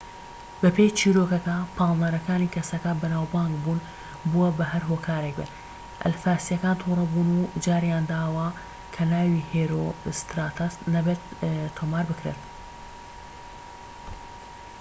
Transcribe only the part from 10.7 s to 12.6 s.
نابێت تۆمار بکرێت